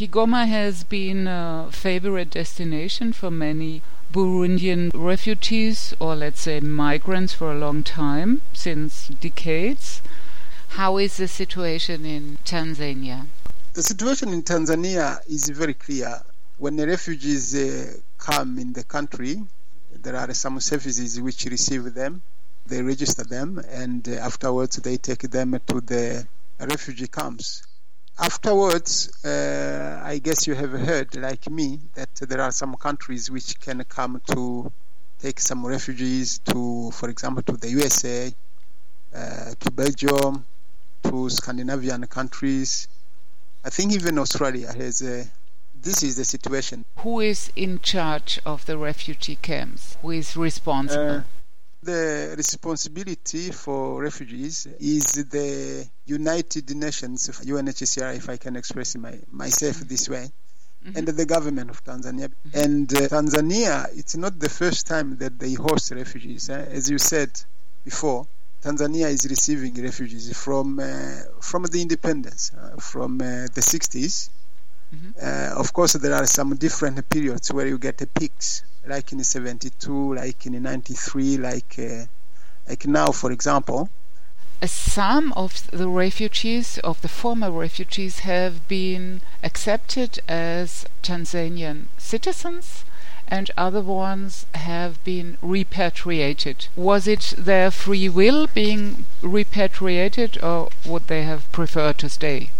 Kigoma 0.00 0.48
has 0.48 0.82
been 0.82 1.26
a 1.26 1.68
favorite 1.70 2.30
destination 2.30 3.12
for 3.12 3.30
many 3.30 3.82
Burundian 4.10 4.90
refugees 4.94 5.92
or 6.00 6.16
let's 6.16 6.40
say 6.40 6.58
migrants 6.58 7.34
for 7.34 7.52
a 7.52 7.58
long 7.58 7.82
time, 7.82 8.40
since 8.54 9.08
decades. 9.08 10.00
How 10.68 10.96
is 10.96 11.18
the 11.18 11.28
situation 11.28 12.06
in 12.06 12.38
Tanzania? 12.46 13.26
The 13.74 13.82
situation 13.82 14.30
in 14.30 14.42
Tanzania 14.42 15.20
is 15.28 15.50
very 15.50 15.74
clear. 15.74 16.22
When 16.56 16.76
the 16.76 16.86
refugees 16.86 17.54
uh, 17.54 17.92
come 18.16 18.58
in 18.58 18.72
the 18.72 18.84
country, 18.84 19.44
there 19.92 20.16
are 20.16 20.32
some 20.32 20.60
services 20.60 21.20
which 21.20 21.44
receive 21.44 21.92
them, 21.92 22.22
they 22.64 22.80
register 22.80 23.24
them, 23.24 23.62
and 23.68 24.08
uh, 24.08 24.12
afterwards 24.12 24.76
they 24.76 24.96
take 24.96 25.30
them 25.30 25.60
to 25.66 25.82
the 25.82 26.26
refugee 26.58 27.08
camps. 27.08 27.64
Afterwards, 28.20 29.24
uh, 29.24 30.02
I 30.04 30.18
guess 30.18 30.46
you 30.46 30.54
have 30.54 30.72
heard, 30.72 31.16
like 31.16 31.50
me, 31.50 31.80
that 31.94 32.14
there 32.16 32.42
are 32.42 32.52
some 32.52 32.76
countries 32.76 33.30
which 33.30 33.58
can 33.58 33.82
come 33.84 34.20
to 34.32 34.70
take 35.18 35.40
some 35.40 35.66
refugees 35.66 36.38
to, 36.50 36.90
for 36.92 37.08
example, 37.08 37.42
to 37.44 37.56
the 37.56 37.70
USA, 37.70 38.32
uh, 39.14 39.54
to 39.58 39.70
Belgium, 39.70 40.44
to 41.04 41.30
Scandinavian 41.30 42.06
countries, 42.06 42.88
I 43.62 43.68
think 43.68 43.92
even 43.92 44.18
Australia 44.18 44.72
has 44.72 45.02
a. 45.02 45.26
This 45.82 46.02
is 46.02 46.16
the 46.16 46.24
situation. 46.24 46.84
Who 46.98 47.20
is 47.20 47.50
in 47.56 47.80
charge 47.80 48.40
of 48.44 48.66
the 48.66 48.78
refugee 48.78 49.36
camps? 49.36 49.96
Who 50.02 50.10
is 50.10 50.36
responsible? 50.36 51.10
Uh, 51.10 51.22
the 51.82 52.34
responsibility 52.36 53.50
for 53.50 54.02
refugees 54.02 54.66
is 54.78 55.12
the 55.30 55.88
United 56.06 56.74
Nations, 56.76 57.28
UNHCR, 57.28 58.16
if 58.16 58.28
I 58.28 58.36
can 58.36 58.56
express 58.56 58.96
my, 58.96 59.18
myself 59.30 59.76
this 59.80 60.08
way, 60.08 60.30
mm-hmm. 60.84 60.96
and 60.96 61.08
the 61.08 61.26
government 61.26 61.70
of 61.70 61.82
Tanzania. 61.82 62.28
Mm-hmm. 62.28 62.58
And 62.58 62.94
uh, 62.94 63.00
Tanzania, 63.08 63.86
it's 63.96 64.16
not 64.16 64.38
the 64.38 64.48
first 64.50 64.86
time 64.86 65.16
that 65.18 65.38
they 65.38 65.54
host 65.54 65.92
refugees. 65.92 66.50
Eh? 66.50 66.66
As 66.70 66.90
you 66.90 66.98
said 66.98 67.30
before, 67.84 68.26
Tanzania 68.62 69.08
is 69.08 69.26
receiving 69.28 69.74
refugees 69.82 70.36
from 70.36 70.78
uh, 70.80 71.22
from 71.40 71.62
the 71.64 71.80
independence, 71.80 72.52
uh, 72.52 72.76
from 72.76 73.20
uh, 73.22 73.48
the 73.54 73.62
60s. 73.62 74.28
Mm-hmm. 74.94 75.10
Uh, 75.22 75.60
of 75.60 75.72
course, 75.72 75.94
there 75.94 76.14
are 76.14 76.26
some 76.26 76.56
different 76.56 77.08
periods 77.08 77.50
where 77.52 77.66
you 77.66 77.78
get 77.78 77.96
the 77.96 78.06
peaks, 78.06 78.64
like 78.86 79.12
in 79.12 79.22
72, 79.22 80.14
like 80.14 80.46
in 80.46 80.62
93, 80.62 81.36
like 81.36 81.76
uh, 81.78 82.04
like 82.68 82.86
now, 82.86 83.12
for 83.12 83.30
example. 83.32 83.88
Uh, 84.62 84.66
some 84.66 85.32
of 85.32 85.70
the 85.70 85.88
refugees, 85.88 86.78
of 86.78 87.00
the 87.00 87.08
former 87.08 87.50
refugees, 87.50 88.20
have 88.20 88.68
been 88.68 89.22
accepted 89.42 90.20
as 90.28 90.86
Tanzanian 91.02 91.86
citizens 91.96 92.84
and 93.30 93.50
other 93.56 93.80
ones 93.80 94.44
have 94.54 95.02
been 95.04 95.38
repatriated. 95.40 96.66
Was 96.74 97.06
it 97.06 97.34
their 97.38 97.70
free 97.70 98.08
will 98.08 98.48
being 98.48 99.06
repatriated, 99.22 100.42
or 100.42 100.70
would 100.84 101.06
they 101.06 101.22
have 101.22 101.50
preferred 101.52 101.98
to 101.98 102.08
stay? 102.08 102.50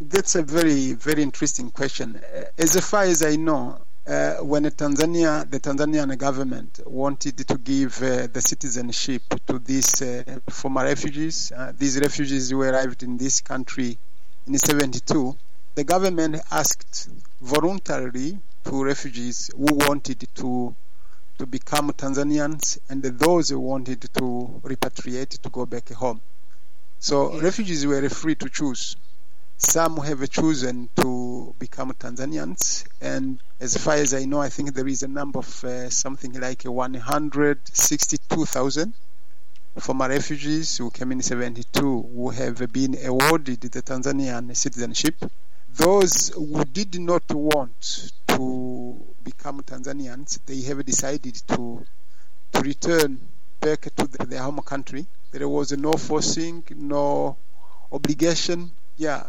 That's 0.00 0.34
a 0.34 0.42
very, 0.42 0.92
very 0.92 1.22
interesting 1.22 1.70
question. 1.70 2.20
Uh, 2.36 2.42
as 2.58 2.78
far 2.90 3.04
as 3.04 3.22
I 3.22 3.36
know, 3.36 3.80
uh, 4.06 4.36
when 4.36 4.64
Tanzania, 4.64 5.50
the 5.50 5.58
Tanzanian 5.58 6.16
government 6.16 6.80
wanted 6.86 7.36
to 7.38 7.58
give 7.58 8.00
uh, 8.02 8.28
the 8.32 8.40
citizenship 8.40 9.22
to 9.46 9.58
these 9.58 10.00
uh, 10.00 10.22
former 10.48 10.84
refugees, 10.84 11.50
uh, 11.52 11.72
these 11.76 11.98
refugees 12.00 12.50
who 12.50 12.62
arrived 12.62 13.02
in 13.02 13.16
this 13.16 13.40
country 13.40 13.98
in 14.46 14.56
72, 14.56 15.36
the 15.74 15.84
government 15.84 16.40
asked 16.52 17.08
voluntarily 17.40 18.38
to 18.64 18.84
refugees 18.84 19.50
who 19.56 19.74
wanted 19.74 20.26
to 20.34 20.74
to 21.38 21.44
become 21.44 21.90
Tanzanians 21.92 22.78
and 22.88 23.02
those 23.02 23.50
who 23.50 23.60
wanted 23.60 24.00
to 24.00 24.60
repatriate 24.64 25.38
to 25.42 25.50
go 25.50 25.66
back 25.66 25.90
home. 25.90 26.20
So 26.98 27.34
yes. 27.34 27.42
refugees 27.42 27.86
were 27.86 28.08
free 28.08 28.36
to 28.36 28.48
choose. 28.48 28.96
Some 29.58 29.98
have 29.98 30.28
chosen 30.30 30.88
to 30.96 31.06
become 31.58 31.92
Tanzanians, 31.92 32.86
and 33.00 33.38
as 33.60 33.76
far 33.76 33.94
as 33.94 34.14
I 34.14 34.24
know, 34.24 34.40
I 34.40 34.48
think 34.48 34.74
there 34.74 34.88
is 34.88 35.02
a 35.02 35.08
number 35.08 35.40
of 35.40 35.64
uh, 35.64 35.90
something 35.90 36.32
like 36.40 36.62
162,000 36.64 38.94
former 39.78 40.08
refugees 40.08 40.78
who 40.78 40.90
came 40.90 41.12
in 41.12 41.20
72 41.20 41.80
who 41.80 42.30
have 42.30 42.72
been 42.72 42.96
awarded 43.04 43.60
the 43.60 43.82
Tanzanian 43.82 44.56
citizenship. 44.56 45.14
Those 45.74 46.30
who 46.30 46.64
did 46.64 46.98
not 46.98 47.30
want 47.30 48.12
to 48.28 48.96
become 49.22 49.62
Tanzanians, 49.62 50.38
they 50.46 50.62
have 50.62 50.84
decided 50.84 51.34
to 51.48 51.84
to 52.52 52.60
return 52.60 53.18
back 53.60 53.82
to 53.96 54.06
the, 54.06 54.24
their 54.26 54.42
home 54.42 54.60
country. 54.60 55.06
There 55.32 55.48
was 55.48 55.72
no 55.72 55.92
forcing, 55.92 56.62
no 56.74 57.36
obligation. 57.92 58.70
Yeah, 58.96 59.24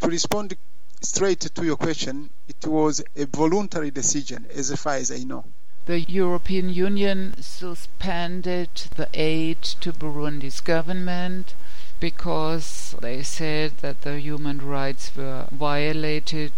to 0.00 0.08
respond 0.08 0.54
straight 1.00 1.40
to 1.40 1.64
your 1.64 1.76
question, 1.76 2.30
it 2.48 2.66
was 2.66 3.02
a 3.16 3.26
voluntary 3.26 3.90
decision, 3.90 4.46
as 4.54 4.74
far 4.80 4.94
as 4.94 5.10
I 5.10 5.24
know. 5.24 5.44
The 5.86 6.00
European 6.00 6.68
Union 6.68 7.34
suspended 7.40 8.68
the 8.96 9.08
aid 9.14 9.62
to 9.80 9.92
Burundi's 9.92 10.60
government 10.60 11.54
because 12.00 12.94
they 13.00 13.22
said 13.22 13.78
that 13.78 14.02
the 14.02 14.20
human 14.20 14.58
rights 14.58 15.10
were 15.16 15.48
violated 15.50 16.52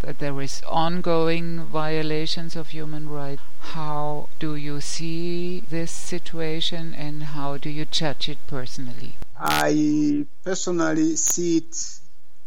that 0.00 0.18
there 0.18 0.40
is 0.40 0.62
ongoing 0.66 1.64
violations 1.66 2.56
of 2.56 2.68
human 2.68 3.08
rights. 3.08 3.42
How 3.60 4.28
do 4.38 4.56
you 4.56 4.80
see 4.80 5.60
this 5.60 5.92
situation 5.92 6.94
and 6.94 7.22
how 7.22 7.58
do 7.58 7.68
you 7.68 7.84
judge 7.84 8.28
it 8.30 8.38
personally? 8.46 9.16
I 9.38 10.26
personally 10.42 11.16
see 11.16 11.58
it 11.58 11.98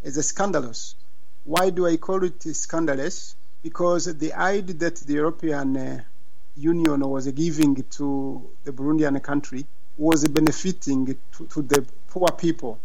as 0.03 0.17
a 0.17 0.23
scandalous. 0.23 0.95
Why 1.47 1.69
do 1.69 1.87
I 1.87 1.95
call 1.95 2.25
it 2.25 2.43
scandalous? 2.43 3.33
Because 3.63 4.17
the 4.17 4.33
aid 4.37 4.67
that 4.79 4.97
the 4.97 5.13
European 5.13 5.77
uh, 5.77 6.03
Union 6.57 6.99
was 6.99 7.25
giving 7.27 7.75
to 7.91 8.49
the 8.65 8.73
Burundian 8.73 9.23
country 9.23 9.65
was 9.97 10.27
benefiting 10.27 11.17
to, 11.37 11.45
to 11.47 11.61
the 11.61 11.85
poor 12.09 12.27
people. 12.31 12.77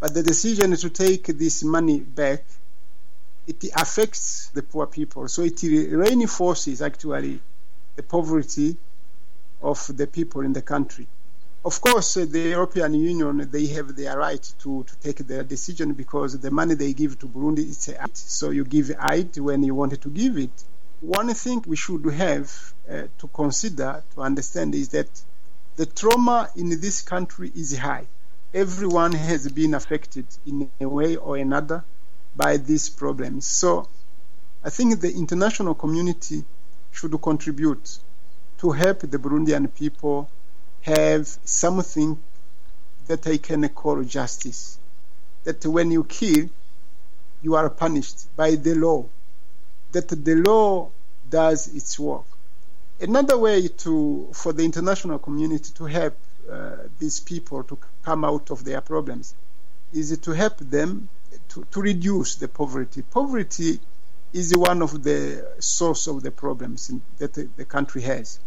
But 0.00 0.12
the 0.12 0.24
decision 0.24 0.74
to 0.76 0.90
take 0.90 1.26
this 1.28 1.62
money 1.62 2.00
back 2.00 2.42
it 3.46 3.64
affects 3.76 4.50
the 4.54 4.62
poor 4.64 4.88
people. 4.88 5.28
So 5.28 5.42
it 5.42 5.62
reinforces 5.62 6.82
actually 6.82 7.38
the 7.94 8.02
poverty 8.02 8.76
of 9.62 9.96
the 9.96 10.08
people 10.08 10.40
in 10.40 10.52
the 10.52 10.62
country. 10.62 11.06
Of 11.62 11.78
course, 11.82 12.16
uh, 12.16 12.24
the 12.26 12.40
European 12.40 12.94
Union 12.94 13.46
they 13.50 13.66
have 13.66 13.94
their 13.94 14.16
right 14.16 14.42
to, 14.60 14.82
to 14.84 14.96
take 14.96 15.18
their 15.18 15.42
decision 15.42 15.92
because 15.92 16.38
the 16.38 16.50
money 16.50 16.74
they 16.74 16.94
give 16.94 17.18
to 17.18 17.26
Burundi 17.26 17.68
is 17.68 17.86
a 17.88 18.02
aid. 18.02 18.16
So 18.16 18.48
you 18.48 18.64
give 18.64 18.90
aid 19.10 19.36
when 19.36 19.62
you 19.62 19.74
wanted 19.74 20.00
to 20.02 20.08
give 20.08 20.38
it. 20.38 20.64
One 21.02 21.34
thing 21.34 21.62
we 21.66 21.76
should 21.76 22.06
have 22.06 22.72
uh, 22.88 23.02
to 23.18 23.28
consider 23.28 24.02
to 24.14 24.22
understand 24.22 24.74
is 24.74 24.88
that 24.90 25.10
the 25.76 25.84
trauma 25.84 26.48
in 26.56 26.80
this 26.80 27.02
country 27.02 27.52
is 27.54 27.76
high. 27.76 28.06
Everyone 28.54 29.12
has 29.12 29.46
been 29.52 29.74
affected 29.74 30.26
in 30.46 30.70
a 30.80 30.88
way 30.88 31.16
or 31.16 31.36
another 31.36 31.84
by 32.34 32.56
these 32.56 32.88
problems. 32.88 33.44
So 33.44 33.86
I 34.64 34.70
think 34.70 35.00
the 35.00 35.12
international 35.12 35.74
community 35.74 36.42
should 36.90 37.20
contribute 37.20 37.98
to 38.60 38.70
help 38.70 39.00
the 39.00 39.18
Burundian 39.18 39.74
people 39.74 40.30
have 40.82 41.26
something 41.44 42.18
that 43.06 43.26
I 43.26 43.38
can 43.38 43.68
call 43.70 44.02
justice. 44.04 44.78
That 45.44 45.64
when 45.66 45.90
you 45.90 46.04
kill, 46.04 46.48
you 47.42 47.54
are 47.54 47.70
punished 47.70 48.34
by 48.36 48.54
the 48.56 48.74
law. 48.74 49.06
That 49.92 50.08
the 50.08 50.34
law 50.36 50.90
does 51.28 51.74
its 51.74 51.98
work. 51.98 52.24
Another 53.00 53.38
way 53.38 53.68
to 53.68 54.28
for 54.32 54.52
the 54.52 54.64
international 54.64 55.18
community 55.18 55.72
to 55.74 55.84
help 55.86 56.16
uh, 56.50 56.76
these 56.98 57.20
people 57.20 57.62
to 57.64 57.78
come 58.02 58.24
out 58.24 58.50
of 58.50 58.64
their 58.64 58.80
problems 58.80 59.34
is 59.92 60.16
to 60.18 60.32
help 60.32 60.58
them 60.58 61.08
to, 61.48 61.66
to 61.70 61.80
reduce 61.80 62.36
the 62.36 62.48
poverty. 62.48 63.02
Poverty 63.02 63.80
is 64.32 64.56
one 64.56 64.82
of 64.82 65.02
the 65.02 65.46
source 65.58 66.06
of 66.06 66.22
the 66.22 66.30
problems 66.30 66.92
that 67.18 67.34
the 67.34 67.64
country 67.64 68.02
has. 68.02 68.38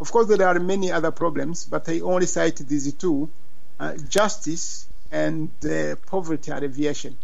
Of 0.00 0.10
course, 0.10 0.28
there 0.28 0.46
are 0.46 0.58
many 0.58 0.90
other 0.90 1.10
problems, 1.10 1.64
but 1.64 1.88
I 1.88 2.00
only 2.00 2.26
cite 2.26 2.56
these 2.56 2.92
two: 2.94 3.28
uh, 3.78 3.94
justice 4.08 4.88
and 5.10 5.50
uh, 5.64 5.96
poverty 6.06 6.50
alleviation. 6.50 7.16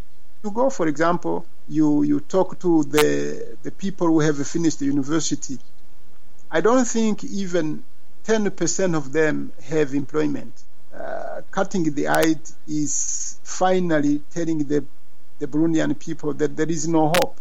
You 0.44 0.50
go, 0.50 0.70
for 0.70 0.86
example, 0.86 1.46
you 1.68 2.02
you 2.02 2.20
talk 2.20 2.58
to 2.60 2.84
the 2.84 3.56
the 3.62 3.70
people 3.70 4.06
who 4.08 4.20
have 4.20 4.46
finished 4.46 4.78
the 4.78 4.86
university. 4.86 5.58
I 6.50 6.60
don't 6.62 6.86
think 6.86 7.24
even 7.24 7.84
10% 8.24 8.96
of 8.96 9.12
them 9.12 9.52
have 9.64 9.92
employment 9.94 10.54
uh, 10.94 11.42
cutting 11.50 11.94
the 11.94 12.06
aid 12.06 12.40
is 12.66 13.38
finally 13.42 14.20
telling 14.30 14.58
the 14.64 14.84
the 15.38 15.46
Burundian 15.46 15.96
people 15.98 16.32
that 16.34 16.56
there 16.56 16.68
is 16.68 16.88
no 16.88 17.12
hope 17.16 17.38